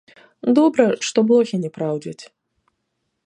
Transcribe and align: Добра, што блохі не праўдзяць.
Добра, 0.59 0.85
што 1.09 1.25
блохі 1.31 1.61
не 1.65 1.69
праўдзяць. 1.77 2.21